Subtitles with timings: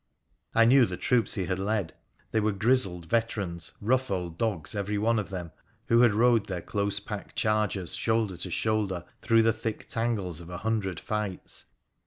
[0.55, 1.93] I knew the troops he had led.
[2.31, 5.51] They were grizzled veterans, rough old dogs every one of them,
[5.89, 10.49] who had rode their close packed chargers, shoulder to shoulder, through the thick tangles of
[10.49, 11.65] a hundred fights.